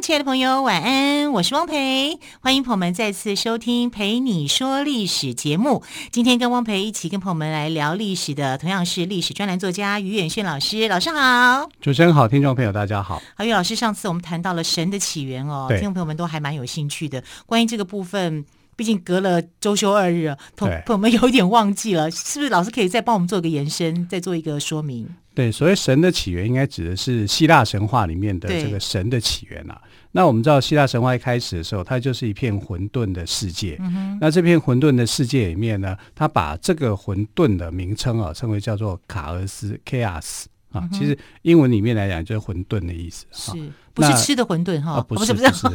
[0.00, 1.32] 亲爱的朋友，晚安！
[1.32, 5.82] 我是汪培，欢迎朋友们再次收听《陪你说历史》节目。
[6.12, 10.86] 今天跟汪培一起跟朋友们来聊历史的，同样是历史专栏作家于远炫老师。
[10.86, 13.22] 老师好，主持人好，听众朋友大家好。
[13.34, 17.24] 好，余老师，上次我们谈到了神的起源哦，听众朋友们都还蛮有兴趣的。
[17.46, 18.44] 关于这个部分，
[18.76, 22.50] 毕竟隔了周休二日，朋朋友们有一点忘记了，是不是？
[22.50, 25.08] 老师可以再帮我们做个延伸，再做一个说明。
[25.34, 29.78] 对，所谓神的起源，应该指的是希腊神话里面的这个神的起源啊。
[30.16, 33.76] 那我们知道，希腊神话一开始的时候，它就是一片混沌的世界。
[33.80, 40.46] 嗯、那这片混沌的世界里面呢，它把这个混沌的名称啊，称为叫做卡俄斯 （chaos）
[40.76, 40.98] 啊、嗯。
[40.98, 43.26] 其实英文里面来讲，就是混沌的意思。
[43.32, 43.52] 是。
[43.94, 45.66] 不是吃的馄饨哈，不是不是，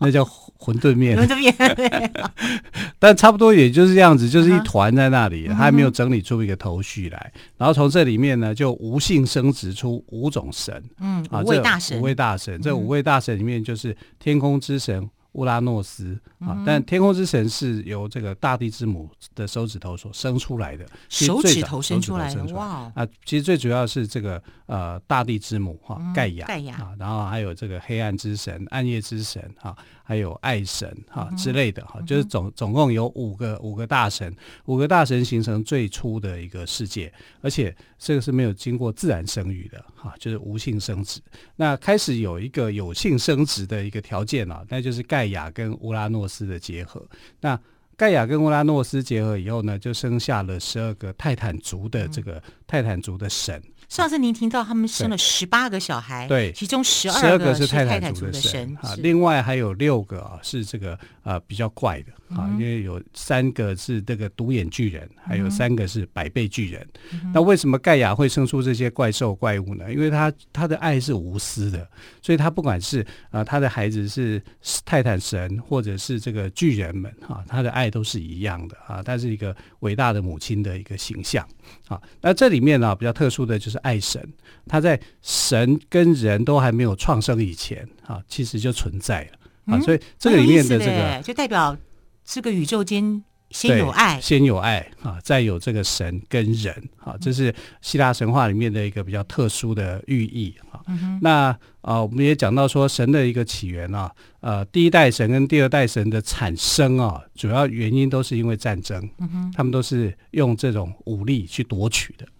[0.00, 0.22] 那叫
[0.58, 1.16] 馄饨面。
[1.18, 2.12] 馄饨面，
[3.00, 7.32] 但差不多也就是这样子，就是一团在那里，它还没有整理出一个头绪来。
[7.56, 15.08] 然后从这里面呢，就无性生殖出五种神，嗯，五位大神，五位大神，这五位大神里面就是天空之神。
[15.32, 22.90] 乌拉诺斯啊，但天空之神是由这个大地之母的手指头所生出来的，手指头生出来的哇！
[22.94, 29.76] 啊，其实最主要是这个呃大地之母哈盖亚，盖亚啊，然后还有这个黑暗之神、暗夜之神哈。
[30.10, 41.20] 还有爱神哈、啊、之类的哈、啊，就是总总共有五个五个大神，五个大神形成最初的一个世界，而且这个是没有经过自然生育的哈、啊，就是无性生殖。
[41.54, 47.00] 那开始有一个有性生殖的一个条件啊，那就是盖亚跟乌拉诺斯的结合。
[47.40, 47.56] 那
[47.96, 53.62] 盖亚跟乌拉诺斯结合以后呢，就生下了十二个泰坦族的这个泰坦族的神。
[53.90, 62.12] 上次您听到他们生了十八个小孩，对，其中十二个是泰坦族的神，啊，另外还有六个啊是这个呃比较怪的。
[62.30, 66.88] 啊，因为有三个是这个独眼巨人，还有三个是百倍巨人。
[67.10, 69.92] 嗯、那为什么盖亚会生出这些怪兽怪物呢？
[69.92, 71.84] 因为他他的爱是无私的，
[72.22, 74.40] 所以他不管是啊他的孩子是
[74.84, 79.02] 泰坦神，或者是这个巨人们啊，他的爱都是一样的啊。
[79.02, 81.44] 他是一个伟大的母亲的一个形象
[81.88, 82.00] 啊。
[82.20, 84.20] 那这里面呢、啊、比较特殊的就是爱神，
[84.66, 89.30] 他在神跟人都还没有创生以前啊，其实就存在了
[89.66, 89.76] 啊。
[89.76, 91.76] 嗯、所以这个里面的这个就代表。
[92.22, 100.78] 这个宇宙间先有爱，先有爱啊，再有这个神跟人啊，这是希腊神话里面的一个比较特殊的寓意啊。
[100.86, 101.46] 嗯、那
[101.80, 112.39] 啊，我们也讲到说神的一个起源啊，呃，第一代神跟第二代神的产生啊，主要原因都是因为战争，嗯、他们都是用这种武力去夺取的啊。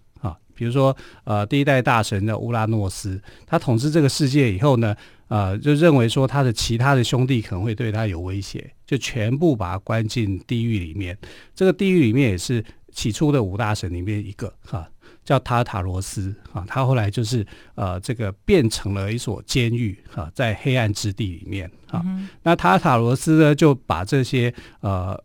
[0.61, 0.95] 比如说，
[1.25, 4.95] 呃，第一代大神的乌拉诺斯，他统治这个世界以后呢，
[5.29, 11.17] 呃，就认为说他的其他的兄弟可能会对他有威胁，就全部把他关进地狱里面。
[11.55, 12.63] 这个地狱里面也是
[12.93, 14.87] 起初的五大神里面一个哈，
[15.25, 16.63] 叫塔塔罗斯啊。
[16.69, 22.03] 他后来就是呃，这个变成了一所监狱哈，在黑暗之地里面啊。
[22.05, 25.19] 嗯、那塔塔罗斯呢，就把这些呃。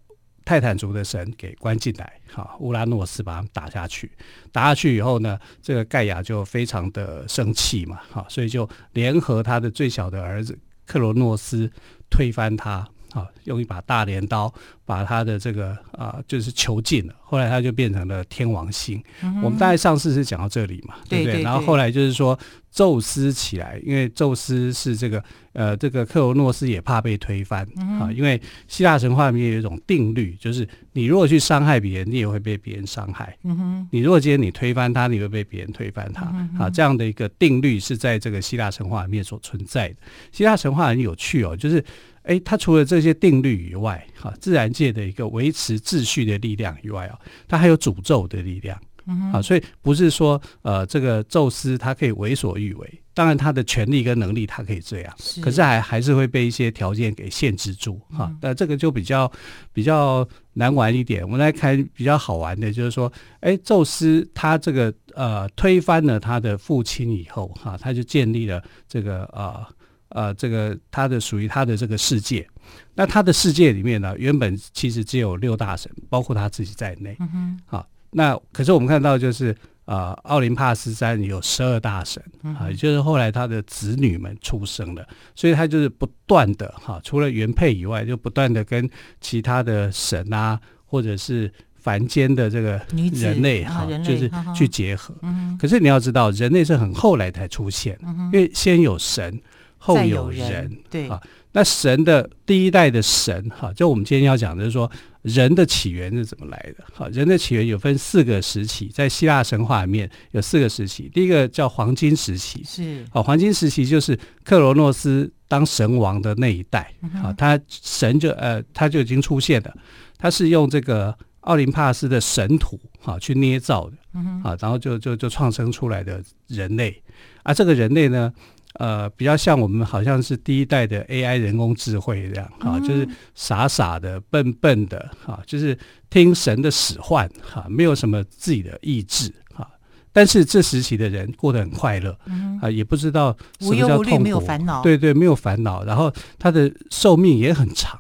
[0.45, 4.09] 泰坦族的神给关进来，哈，乌拉诺斯把他们打下去，
[4.51, 11.69] 打下去以后呢，这个盖亚就非常的生气嘛，哈，所以就联合他的最小的儿子克罗诺斯
[12.09, 12.87] 推翻他。
[13.15, 14.53] 啊，用一把大镰刀
[14.85, 17.13] 把他的这个啊，就是囚禁了。
[17.21, 19.03] 后来他就变成了天王星。
[19.23, 21.25] 嗯、我们大概上次是讲到这里嘛，对不对？
[21.25, 22.37] 对对对，然后后来就是说，
[22.71, 25.21] 宙斯起来，因为宙斯是这个
[25.53, 28.11] 呃，这个克罗诺斯也怕被推翻、嗯、啊。
[28.11, 33.35] 因为希腊神话里面有一种定律，就是你如果去伤害别人，你也会被别人伤害。
[33.43, 33.87] 嗯哼。
[33.91, 36.29] 你如果今天你推翻他，你会被别人推翻他。
[36.31, 39.95] 嗯、啊，这样的一个定律是在这个希腊神话里面所存在的。
[40.31, 41.83] 希腊神话很有趣哦，就是。
[42.27, 47.17] 哎，它除了这些定律以外，哈，自然界的一个维持秩序的力量以外啊，
[47.47, 48.77] 它还有诅咒的力量，
[49.07, 59.31] 嗯，啊，所以不是说呃，这个宙斯他可以为所欲为，当然他的权力跟能力他可以这样，是，可是还还是会被一些条件给限制住，哈，那这个就比较
[59.71, 61.23] 比较难玩一点。
[61.23, 69.65] 我们来看比较好玩的，就是说，哎，宙斯他这个呃推翻了他的父亲以后，哈，他就建立了这个呃。
[70.15, 72.47] 呃，这个他的属于他的这个世界，
[72.93, 77.17] 那他的世界里面呢，原本其实只有六大神，包括他自己在内。
[77.19, 77.59] 嗯哼。
[77.65, 79.53] 好，那可是我们看到就是
[79.83, 82.23] 呃，奥林帕斯山有十二大神
[82.57, 88.89] 啊，也就是后来他的子女们出生了，所以他就是不断的哈，除了原配以外，就不断的跟
[89.19, 92.81] 其他的神啊，或者是凡间的这个
[93.13, 95.13] 人类哈，就是去结合。
[95.59, 97.99] 可是你要知道，人类是很后来才出现，
[98.31, 99.39] 因为先有神，
[99.85, 100.71] 后有人。
[100.89, 101.21] 对啊，
[101.51, 104.89] 那神的第一代的神哈，就我们今天要讲的是说。
[105.25, 106.83] 人的起源是怎么来的？
[106.93, 111.09] 哈，人的起源有分四个时期，在希腊神话里面有四个时期。
[111.11, 116.93] 第一个叫黄金时期，是啊，黄金时期就是克罗诺斯当神王的那一代，
[117.23, 119.73] 啊，他神就呃他就已经出现了，
[120.19, 123.97] 他是用这个奥林帕斯的神土哈去捏造的，
[124.43, 127.01] 啊，然后就就就创生出来的人类，
[127.41, 128.31] 而、啊、这个人类呢。
[128.75, 135.77] 呃，比较像我们好像是第一代的 AI 人工智慧这样哈，就是傻傻的、笨笨的哈，就是
[136.09, 139.69] 听神的使唤哈，没有什么自己的意志哈。
[140.11, 142.17] 但是这时期的人过得很快乐
[142.61, 145.83] 啊，也不知道什么叫痛苦，没有烦恼，对对，没有烦恼。
[145.83, 147.99] 然后他的寿命也很长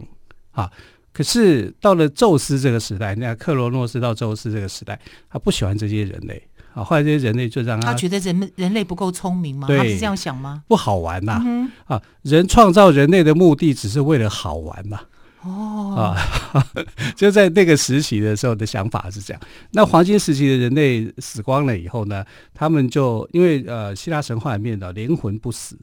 [0.51, 0.71] 啊。
[1.13, 4.99] 可是到了宙斯这个时代，那克罗诺斯到宙斯这个时代，
[5.29, 6.45] 他不喜欢这些人类。
[6.75, 9.67] 啊，后来这些人类就让他，他觉得人人类不够聪明吗？
[9.67, 10.61] 他是这样想吗？
[10.67, 11.41] 不好玩呐、啊！
[11.45, 14.99] 嗯、啊，人创造人类的目的只是为了好玩嘛？
[15.41, 16.67] 哦，啊，
[17.15, 19.41] 就在那个时期的时候的想法是这样。
[19.71, 25.77] 那黄金时期的人类死光了以后呢，他们就因为呃，希腊神话里面的灵魂不死。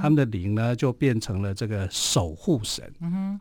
[0.00, 2.90] 他们的灵呢，就变成了这个守护神，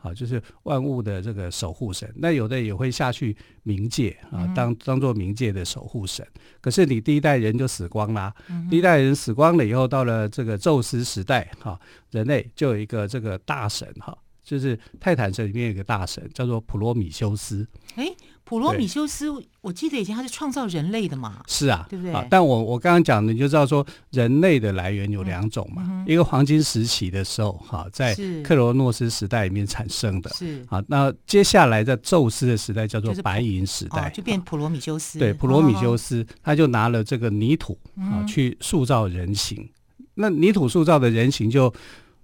[0.01, 2.11] 好，就是万物的这个守护神。
[2.15, 6.25] 那有的也会下去冥界啊，当当做冥界的守护神。
[6.61, 8.33] 可是你第一代人就死光了，
[8.69, 11.79] 第一代人死光了以后，到了这个宙斯时代，哈，
[12.11, 17.67] 人类就有一个这个大神，哈，就是泰坦神里面有一个大神叫做普罗米修斯。
[17.95, 18.07] 哎。
[18.45, 19.25] 普罗米修斯，
[19.61, 21.41] 我记得以前他是创造人类的嘛？
[21.47, 22.13] 是啊，对不对？
[22.13, 25.83] 啊、但我我刚刚讲的，你就知道说人类的来源有两种嘛。
[25.87, 30.79] 嗯、一个黄金时期的时候，哈、啊，在克罗诺斯时代里面产生的，是啊。
[30.87, 35.17] 那接下来在宙斯的时代叫做白银时代，就，哦、就变普罗米修斯。
[35.17, 39.57] 对，普罗米修斯，哦、他就拿了这个泥土啊，去塑造人形。
[39.97, 41.73] 嗯、那泥土塑造的人形就。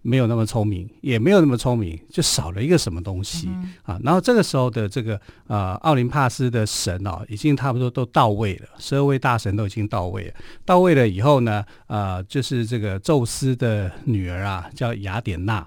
[0.01, 3.99] 没有那么聪明，也没有那么聪明，就少了一个什么东西、嗯、啊。
[4.03, 10.33] 然后这个时候的这个呃奥林帕斯的神哦，已经差不多都到位了，十二位大神都已经到位了。
[10.65, 15.65] 到位了以后呢，呃，就是这个宙斯的女儿啊，叫雅典娜。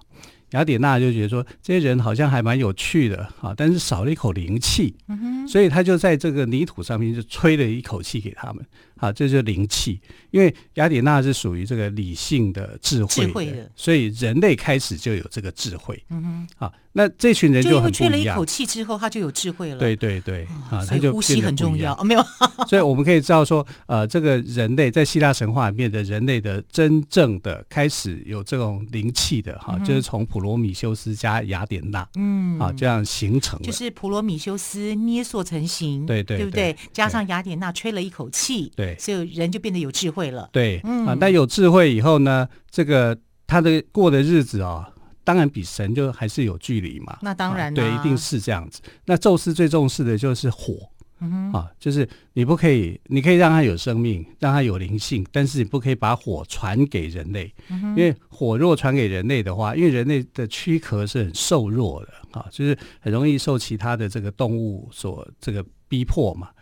[0.50, 8.64] 雅典娜就觉得说，这些人好像还蛮有趣的啊，但是少了一口灵气，嗯、所以他就在这个泥土上面就吹了一口气给他们，
[8.96, 10.00] 啊，这就是灵气。
[10.30, 16.72] 因为雅典娜是属于这个理性的智慧的，智慧的，所以人类开始就有这个智慧，嗯哼，啊。
[16.96, 19.78] 那这群人就很不一样，吹了一口气之后，他就有智慧了。
[19.78, 21.92] 对对对，啊，他就呼吸很重要。
[21.94, 22.24] 哦没有，
[22.70, 33.64] 所以我们可以知道说，呃，这个人类在希腊神话里面的人类的真正的开始有这种灵气的哈，就是从普罗米修斯加雅典娜，嗯，啊，这样形成的。
[33.64, 36.76] 就是普罗米修斯捏塑成型，对对，对不对？
[36.92, 40.48] 加上雅典娜吹了一口气，对，所以人就变得有智慧了。
[40.52, 43.16] 对，啊，但有智慧以后呢，这个
[43.46, 44.90] 他的过的日子啊。
[45.26, 48.82] 当然比神就还是有距离嘛，那当然、啊、对，一定是这样子。
[49.06, 50.74] 那宙斯最重视的就是火，
[51.20, 51.52] 嗯、哼。
[51.54, 66.53] 啊，就是你不可以，你可以让它有生命，让它有灵性，但是你不可以把火传给人类，嗯、因为火若传给人类的话，因为人类的躯壳是很瘦弱的啊，就是很容易受其他的这个动物所这个逼迫嘛，啊，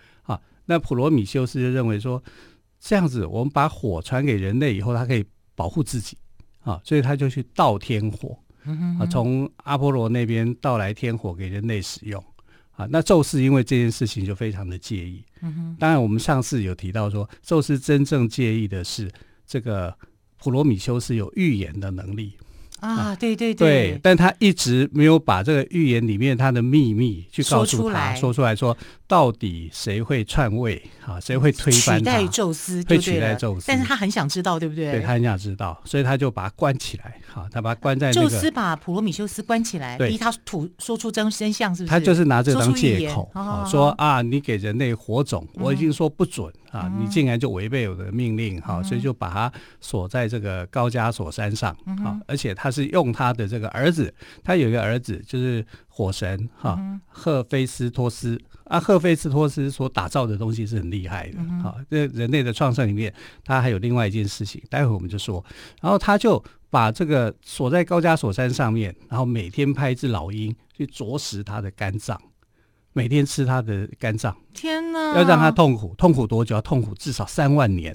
[0.67, 2.23] 那普罗米修斯就认为说，
[2.81, 6.17] 这样子我们把火传给人类以后，它可以保护自己
[6.61, 8.39] 啊，所以他就去盗天火。
[9.01, 12.25] 啊，从阿波罗那边盗来天火给人类使用，
[12.77, 15.25] 啊，那宙斯因为这件事情就非常的介意。
[15.41, 19.11] 嗯，当然我们上次有提到说，宙斯真正介意的是
[19.45, 19.93] 这个
[20.39, 22.35] 普罗米修斯有预言的能力。
[22.79, 28.77] 啊，对对对，对，但他一直没有把这个预言里面他的秘密去告诉他，说出来说
[29.13, 31.21] 到底谁会篡位啊？
[31.21, 32.83] 谁会推翻取代宙斯？
[32.89, 33.67] 会取代宙斯？
[33.69, 34.91] 但是他很想知道，对不对？
[34.91, 37.21] 对，他很想知道，所以他就把他关起来。
[37.27, 38.31] 好，他把他关在那个。
[38.31, 41.91] 宙斯把普罗米修斯关起来，逼他吐说出真真相，是不是？
[41.91, 43.31] 他就是拿这个当借口，
[43.71, 49.53] 说啊，你给人类火种，我已经说不准啊，你竟然就违背我的命令，好，所以就把他
[49.83, 53.47] 锁在这个高加索山上，好，而且他是用他的。
[53.47, 55.63] 这个儿子，他有一个儿子，就是
[55.95, 58.81] 火神哈，赫菲斯托斯啊。
[58.81, 61.77] 赫菲斯托斯所打造的东西是很厉害的，哈。
[61.91, 63.13] 这人类的创伤里面，
[63.45, 65.45] 他还有另外一件事情，待会我们就说。
[65.83, 72.19] 然后他就把这个锁在高加索山上面，然后每天派一只老鹰去啄食他的肝脏，
[72.95, 74.35] 每天吃他的肝脏。
[74.55, 75.15] 天哪！
[75.15, 76.55] 要让他痛苦，痛苦多久？
[76.55, 77.95] 要痛苦至少三万年。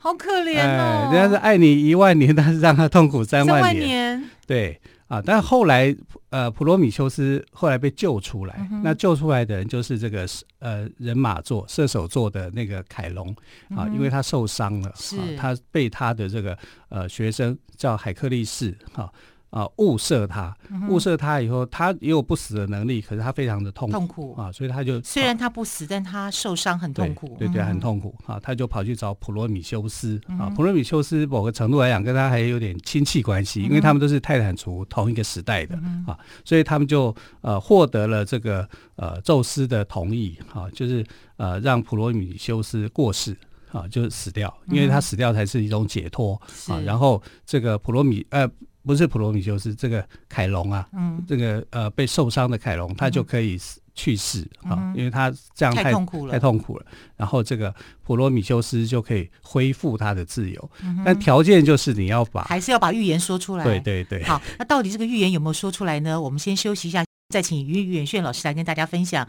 [0.00, 1.10] 好可怜哦！
[1.12, 3.62] 人家是爱你一万年，但是让他痛苦三万年。
[3.62, 4.24] 三万年。
[4.46, 5.96] 对啊，但后来
[6.30, 10.26] 呃，普罗米修斯后来被救出来，嗯、那救出来的人就是这个
[10.60, 13.28] 呃人马座射手座的那个凯龙
[13.70, 16.56] 啊，嗯、因为他受伤了，是啊，他被他的这个
[16.90, 19.02] 呃学生叫海克力士哈。
[19.02, 19.12] 啊
[19.50, 19.66] 啊！
[19.78, 20.54] 物色他，
[20.90, 30.52] 物色他以后，他也有不死的能力，可是他非常的痛苦痛苦啊，所以他就虽然他不死，但他受伤很痛苦，对对，对，很痛苦啊，他就跑去找普罗米修斯啊。
[30.54, 35.74] 普罗米修斯某个程度来讲，跟他还有点亲戚关系，因为他们都是泰坦族同一个时代的
[36.06, 41.02] 啊，所以他们就呃获得了这个呃宙斯的同意啊，就是
[41.38, 43.34] 呃让普罗米修斯过世
[43.72, 46.38] 啊，就是死掉，因为他死掉才是一种解脱
[46.68, 46.78] 啊。
[46.84, 48.46] 然后这个普罗米呃。
[48.88, 53.60] 不是普罗米修斯，这个凯龙啊，嗯，这个呃被受伤的凯龙，他就可以
[53.94, 56.86] 去世啊，嗯、因为他这样太，太痛苦了，太痛苦了。
[57.14, 63.64] 然后这个普罗米修斯就可以恢复他的自由，嗯、但条件就是你要把还是要把预言说出来。
[63.64, 64.22] 对对对。
[64.24, 66.18] 好，那到底这个预言有没有说出来呢？
[66.18, 69.28] 我们先休息一下，再请于远炫老师来跟大家分享。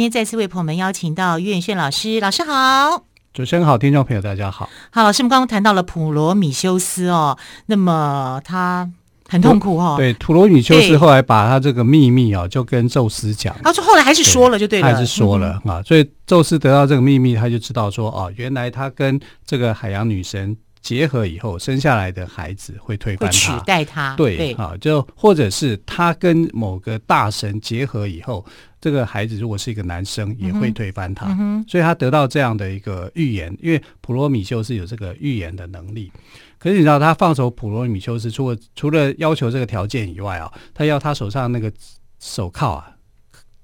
[0.00, 3.04] 天再次为朋友们邀请到岳远炫老师，老师好，
[3.34, 4.68] 主持人好，听众朋友大家好。
[4.90, 8.90] 好，老师，我们刚刚谈到了普罗米修斯哦，那么他
[9.28, 9.96] 很痛苦哦。
[9.98, 13.54] 对，普罗米修斯后来把他这个秘密啊，就跟宙斯讲。
[13.62, 15.82] 他说后来还是说了，就对了，还是说了、嗯、啊。
[15.82, 24.14] 所以宙斯得到这个秘密，他就知道说，哦，原来他跟这个海洋女神结合以后，生下来的孩子会推翻他，取代他。
[24.16, 28.42] 对，对啊，就或者是他跟某个大神结合以后。
[28.80, 31.26] 这个孩子如果是一个男生，也会推翻他，
[31.68, 33.54] 所以他得到这样的一个预言。
[33.60, 36.10] 因为普罗米修斯有这个预言的能力，
[36.58, 41.70] 可是你知道，他放手普罗米修斯，除了除了要求这个条件以外啊，他要他手上那个
[42.18, 42.90] 手铐啊、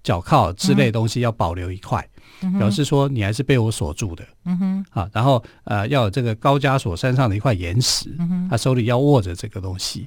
[0.03, 2.07] 脚铐之类的东西要保留一块，
[2.43, 4.23] 嗯、表示说你还是被我锁住的。
[4.45, 8.15] 嗯哼，啊，然后呃，要有这个高加索山上的一块岩石，
[8.51, 10.07] 他手里要握着这个东西。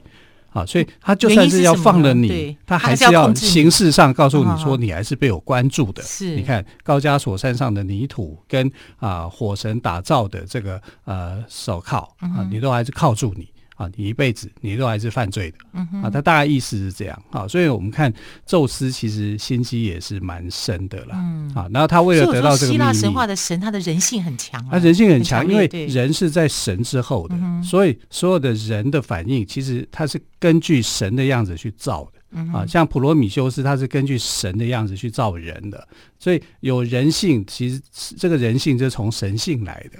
[0.52, 6.02] 啊，所以他就算是要放了你，他还是要形式上告诉你说，你还是被我关注的。
[6.04, 13.48] 是，你看高加索山上的泥土跟啊火神打造的这个呃手铐啊，你都还是铐住你。
[13.80, 17.24] 啊，你一辈子你都还是犯罪的，嗯、啊，他大概意思是这样。
[17.32, 18.14] 啊，所以我们看
[18.46, 35.88] 宙斯其实心机也是蛮深的啦，嗯、啊，然后他为了得到这个，希腊神话的神，他的人性很强，啊，他人性很强，因为人是在神之后的，嗯、所以所有的人的反应其实他是根据神的样子去造的，嗯、啊，像普罗米修斯他是根据神的样子去造人的，
[36.20, 37.82] 所以有人性，其实
[38.18, 39.98] 这个人性就是从神性来的。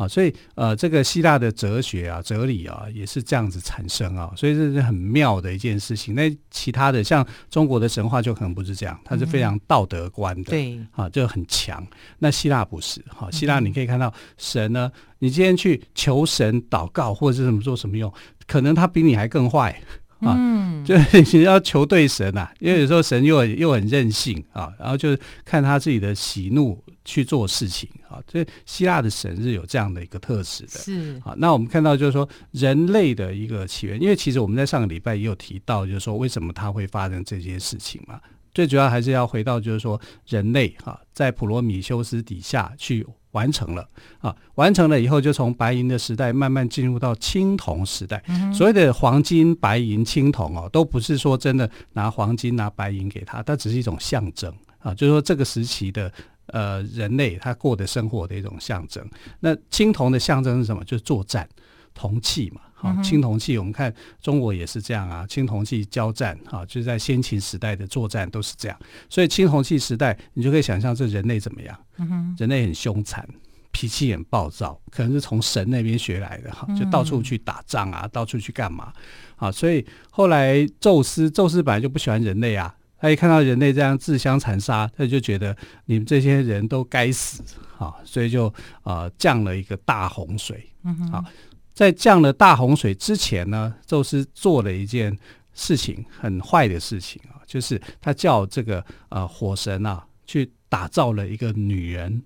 [0.00, 6.14] 啊，所以呃，这个希腊的哲学啊、哲理啊，也是这样子产生啊，所以这是很妙的一件事情。
[6.14, 11.86] 那其他的像中国的神话就可能不是这样，它是非常道德观的，对，啊，就很强。
[12.18, 18.10] 那希腊不是，哈，希腊你可以看到神呢，你今天去求神祷告或者是什么做什么用，
[18.46, 19.78] 可能他比你还更坏。
[20.20, 28.20] 啊，嗯，就是你要求对神呐、啊，因为有时候神又很又很任性啊，然后就是看他自己的喜怒去做事情啊。
[28.30, 30.78] 所以希腊的神是有这样的一个特质的。
[30.78, 38.20] 是啊，那我们看到就是说人类的一个起源，因为其实我们在上个礼拜也有提到，就是说为什么它会发生这些事情嘛。
[38.52, 43.06] 最主要还是要回到就是说人类哈，在普罗米修斯底下去。
[43.32, 44.34] 完成了啊！
[44.56, 48.22] 完成了以后，就从白银的时代慢慢进入到青铜时代。
[48.28, 54.94] 嗯、所谓的黄金、白银、青铜哦，都不是说真的拿黄金、拿白银给他，它只是一种象征啊。
[54.94, 56.12] 就是说这个时期的
[56.46, 59.04] 呃人类他过的生活的一种象征。
[59.40, 60.82] 那青铜的象征是什么？
[60.84, 61.48] 就是作战，
[61.94, 62.60] 铜器嘛。
[62.80, 65.26] 好，青铜器，我们看中国也是这样啊。
[65.26, 68.78] 青铜器交战啊，就是在先秦时代的作战都是这样。
[69.10, 71.78] 所以青铜器时代，你就可以想象这人类怎么样？
[72.38, 73.28] 人类很凶残，
[73.70, 78.90] 脾气很暴躁，可能是从神那边学来的哈，就到处去打仗啊，嗯、到处去干嘛
[79.36, 79.52] 啊？
[79.52, 82.74] 所以后来宙斯，宙斯本来就不喜欢人类啊。
[82.98, 87.42] 他一看到人类这样自相残杀，他就觉得你们这些人都该死
[87.78, 90.66] 啊，所以就呃降了一个大洪水。
[90.84, 91.24] 嗯
[91.72, 95.16] 在降了大洪水之前呢，宙斯做了一件
[95.54, 102.22] 事情，很坏的事情啊，就是他叫这个呃火神啊去打造了一个女人，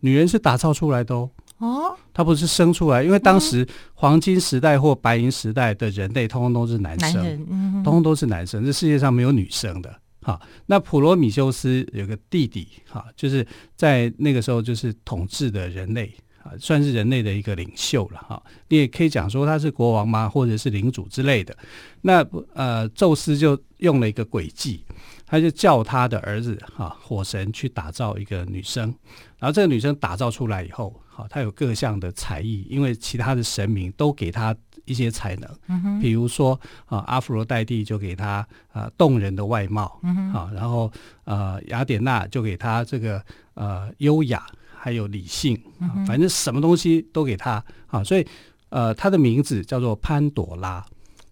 [0.00, 1.30] 女人是打造出来的哦。
[1.58, 7.46] 哦，他不是生出来，因为当时黄金时代或白银时代的人类，通通都是男生，
[7.84, 9.94] 通通都是男生，这世界上没有女生的。
[10.22, 13.46] 哈，那普罗米修斯有个弟弟，哈，就是
[13.76, 18.42] 在那个时候就是统治的人类啊，算是人类的一个领袖了哈。
[18.68, 21.56] 你也可以讲说他是国王吗，或者是领主之类的。
[22.02, 24.84] 那呃，宙斯就用了一个诡计。
[25.26, 28.92] 他就叫他的儿子哈火神去打造一个女生，
[29.38, 34.52] 然后这个女生打造出来以后，好，她有各项的才艺，因为其他的神明都给她
[34.86, 40.90] 一些才能，比如说啊，阿芙罗代蒂就给她啊动人的外貌，嗯哼，啊，然后
[41.22, 44.44] 呃雅典娜就给她这个呃优雅
[44.80, 45.60] 还有理性，
[46.06, 48.26] 反正什么东西都给他啊，所以
[48.70, 50.84] 呃他的名字叫做潘朵拉。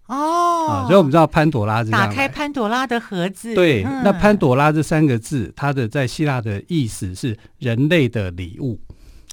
[0.05, 3.53] 哦、啊，所以我们知道潘朵拉是打开潘朵拉的盒子。
[3.53, 8.79] 对，嗯、那潘朵拉这三个字，它的在希腊的意思是人类的礼物。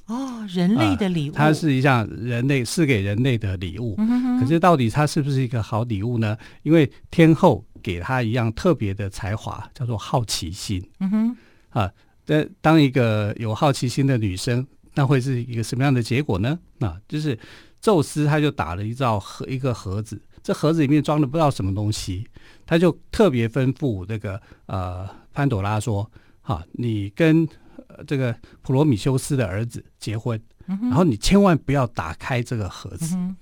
[0.07, 3.97] 哦，人类的礼物，啊、它是一项人类是给人类的礼物。
[4.39, 6.37] 可是到底它是不是一个好礼物呢？
[6.63, 10.87] 因为天后给他一样特别的才华，叫做好奇心。
[11.01, 11.37] 嗯哼，
[11.71, 11.91] 啊，
[12.27, 16.59] 当当一个有好奇心的女生，那会是一个什么样的结果呢？
[16.81, 17.39] 啊，就是
[17.81, 20.21] 宙斯他就打了一造盒一个盒子。
[20.43, 22.29] 这盒子里面装的不知道什么东西，
[22.67, 26.09] 他就特别吩咐这个呃潘朵拉说
[26.43, 27.49] ：“哈，你跟、
[27.89, 33.17] 呃、这个普罗米修斯的儿子结婚，然后你千万不要打开这个盒子。
[33.17, 33.37] 嗯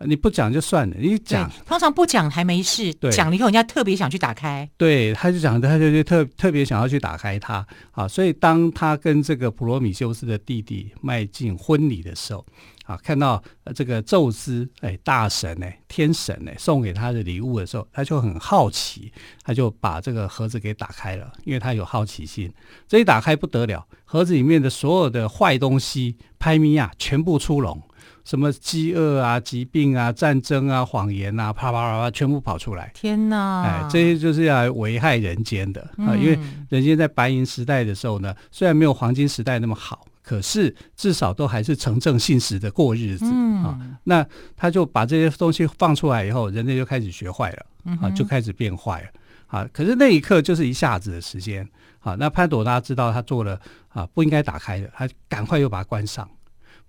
[0.00, 4.68] 你不讲就算了，你讲通常不讲还没事，对讲了以后人家特别想去打开。
[4.76, 7.66] 对，他就讲，他就就特特别想要去打开它。
[7.92, 12.44] 啊，所以当他跟这个普罗米修斯的弟弟迈进婚礼的时候，
[12.86, 13.42] 啊，看到
[13.74, 22.52] 这个宙斯哎大神哎天神哎送给他的礼物的时候，他就很好奇，他就把这个盒子给打开了，因为他有好奇心。
[22.88, 27.82] 这一打开不得了，盒子里面的所有的坏东西、拍咪呀全部出笼。
[28.24, 32.90] 什么饥饿啊、疾病啊、战争啊、谎言啊，啪啪啪啪，全部跑出来！
[32.92, 33.62] 天哪！
[33.62, 36.16] 哎，这些就是要来危害人间的、嗯、啊！
[36.16, 36.36] 因为
[36.68, 43.78] 人间在白银时代的时候呢，虽然没有黄金时代那么好，可是至少都还是诚正信实的过日子、嗯、啊。
[44.02, 47.66] 那他就把这些东西放出来以后，人类就开始学坏了
[48.02, 49.08] 啊，就开始变坏了
[49.46, 49.68] 啊。
[49.72, 51.64] 可是那一刻就是一下子的时间
[52.00, 52.16] 啊。
[52.18, 53.60] 那潘朵拉知道他做了
[53.90, 56.28] 啊不应该打开的，他赶快又把它关上。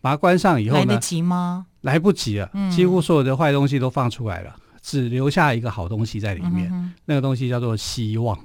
[0.01, 0.85] 把它关上以后呢？
[0.85, 1.67] 来得及吗？
[1.81, 6.71] 来不及了，嗯、几乎所有的坏东西都放出来了，只留下一个好东西在里面。
[6.73, 8.35] 嗯、那个东西叫做希望。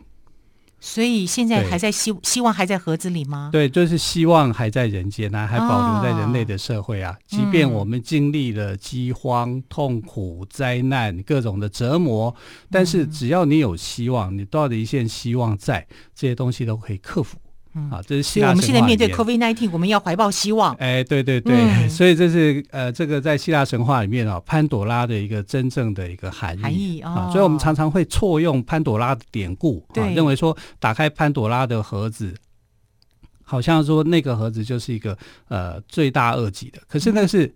[0.84, 3.50] 所以现在还在希希望还在盒子里吗？
[3.52, 7.12] 对，就是希望还在人间啊，还保留在人类的社会啊。
[7.12, 12.34] 哦、即便我们经历了饥荒、痛苦、灾难、各种的折磨，
[12.68, 17.38] 但是只要你有希望，你抱着一线希望在，这些东西都可以克服。
[17.74, 18.50] 嗯，啊，这是希腊。
[18.50, 20.74] 我们现在面对 COVID-19，我们要怀抱希望。
[20.74, 26.62] 哎，对对对，嗯、 所以这是呃，这个在希腊神话里面啊，潘朵拉的一个真正的一个含义。
[26.62, 32.34] 含义、哦、啊，所以我们常常会错用潘朵拉的典故，啊，对认为说打开潘朵拉的盒子，
[33.42, 35.16] 好像说那个盒子就是一个
[35.48, 36.78] 呃罪大恶极的。
[36.86, 37.52] 可是那是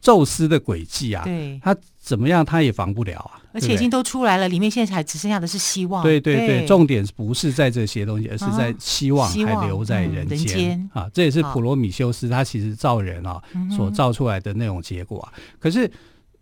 [0.00, 3.42] 宙斯的诡计啊，对，他怎么样他也防不了啊。
[3.52, 6.02] 而且已经都出来了，里面现在还只剩下的是希望。
[6.02, 11.08] 对对对，重点不是在这些东西，而是在希望还留在人间啊！
[11.12, 13.42] 这也是普罗米修斯他其实造人啊
[13.74, 15.32] 所造出来的那种结果啊。
[15.58, 15.90] 可是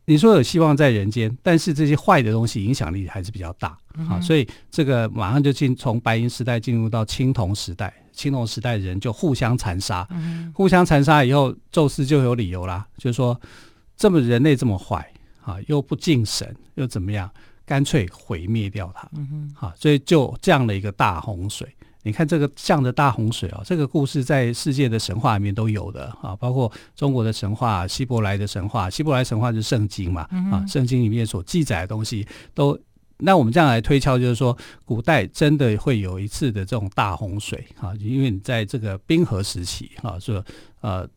[0.05, 3.79] 你说有希望在人间，但是这些坏的东西影响力还是比较大
[4.11, 4.21] 啊。
[4.21, 10.09] 所以这个马上就进从白银时代进入到青铜时代，青铜时代的人就互相残杀，
[10.53, 13.41] 互相残杀以后，宙斯就有理由啦，就是说
[13.97, 15.09] 这么人类这么坏。
[15.47, 17.31] 啊，又不敬神，又怎么样？
[17.65, 19.09] 干脆毁灭掉它。
[19.15, 21.73] 嗯哼，好，所以就这样的一个大洪水。
[22.03, 28.91] 你看这个降的大洪水啊，这个故事在世界的神话里面都有的啊，包括中国的神话、希伯来的神话。
[28.91, 32.77] 希伯来神话就是圣经嘛，嗯、啊，圣经里面所记载的东西都。
[33.19, 40.45] 那我们这样来推敲，就是说，古代真的会有一次的这种大洪水啊，因为你在这个冰河时期啊，说
[40.81, 41.09] 呃。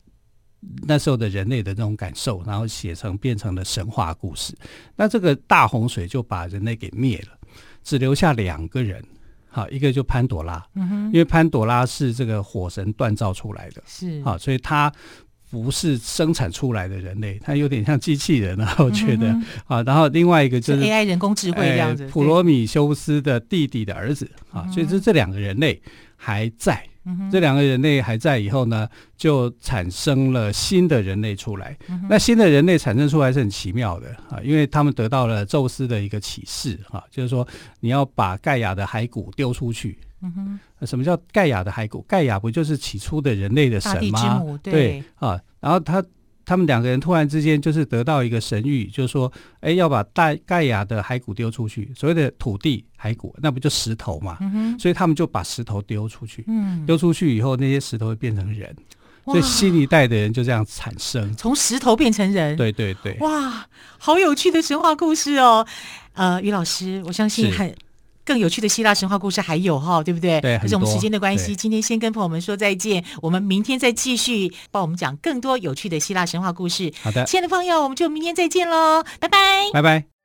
[0.86, 4.54] 那时候的人类的那种感受，然后写成变成了神话故事。
[4.94, 7.38] 那这个大洪水就把人类给灭了，
[7.82, 9.02] 只留下两个人。
[9.48, 14.92] 好，一个就潘朵拉，因为潘朵拉是这个火神锻造出来的，是好，所以他
[15.50, 19.84] 不是生产出来的人类，它有点像机器人啊，我觉得、嗯、啊。
[19.84, 25.82] 然后另外一个就是 AI 人工智慧这样子，普罗米修斯的弟弟的儿子啊，所以这这两个人类
[26.16, 26.84] 还在。
[27.32, 31.76] 这两个人类还在以后呢，就产生了新的人类出来。
[32.08, 37.48] 那新的人类产生出来是很奇妙的啊，因为他们得到了宙斯的一个启示啊，就是说
[37.80, 39.98] 你要把盖亚的骸骨丢出去。
[40.22, 42.02] 嗯哼，什么叫盖亚的骸骨？
[42.08, 44.44] 盖亚不就是起初的人类的神吗？
[44.62, 46.04] 对，对啊，然后他。
[46.46, 51.92] 他们两个人突然之间就是得到一个神谕，就是说，哎，要把盖盖亚的骸骨丢出去。
[51.96, 54.36] 所谓的土地骸骨，那不就石头嘛？
[54.42, 56.44] 嗯、所以他们就把石头丢出去。
[56.48, 58.76] 嗯，丢出去以后，那些石头会变成人。
[59.26, 62.58] 所以新一代的人就这样产生，从石头变成人。
[62.58, 63.16] 对对对。
[63.20, 63.68] 哇，
[64.00, 65.64] 好有趣的神话故事哦！
[66.14, 67.72] 呃，于老师，我相信很。
[68.30, 70.40] 更有趣的希腊神话故事还有哈，对不对？
[70.40, 73.04] 对，可是我们时间的关系，今天先跟朋友们说再见。
[73.24, 76.94] 我们明天再继续帮我们讲更多有趣的希腊神话故事。
[77.02, 79.40] 好的，亲爱的朋友，我们就明天再见喽，拜拜，
[79.74, 80.19] 拜拜。